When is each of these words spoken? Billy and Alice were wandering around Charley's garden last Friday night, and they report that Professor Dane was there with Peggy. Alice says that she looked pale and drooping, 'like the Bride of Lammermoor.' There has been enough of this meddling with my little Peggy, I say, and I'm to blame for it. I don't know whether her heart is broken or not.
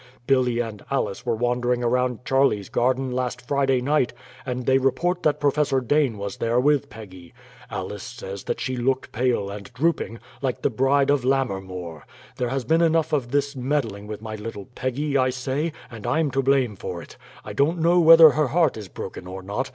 Billy 0.25 0.59
and 0.59 0.83
Alice 0.89 1.27
were 1.27 1.35
wandering 1.35 1.83
around 1.83 2.25
Charley's 2.25 2.69
garden 2.69 3.11
last 3.11 3.47
Friday 3.47 3.81
night, 3.81 4.13
and 4.47 4.65
they 4.65 4.79
report 4.79 5.21
that 5.21 5.39
Professor 5.39 5.79
Dane 5.79 6.17
was 6.17 6.37
there 6.37 6.59
with 6.59 6.89
Peggy. 6.89 7.35
Alice 7.69 8.01
says 8.01 8.45
that 8.45 8.59
she 8.59 8.75
looked 8.75 9.11
pale 9.11 9.51
and 9.51 9.71
drooping, 9.75 10.17
'like 10.41 10.63
the 10.63 10.71
Bride 10.71 11.11
of 11.11 11.23
Lammermoor.' 11.23 12.01
There 12.37 12.49
has 12.49 12.65
been 12.65 12.81
enough 12.81 13.13
of 13.13 13.29
this 13.29 13.55
meddling 13.55 14.07
with 14.07 14.23
my 14.23 14.33
little 14.33 14.65
Peggy, 14.73 15.15
I 15.19 15.29
say, 15.29 15.71
and 15.91 16.07
I'm 16.07 16.31
to 16.31 16.41
blame 16.41 16.75
for 16.75 16.99
it. 17.03 17.15
I 17.45 17.53
don't 17.53 17.77
know 17.77 17.99
whether 17.99 18.31
her 18.31 18.47
heart 18.47 18.77
is 18.77 18.87
broken 18.87 19.27
or 19.27 19.43
not. 19.43 19.69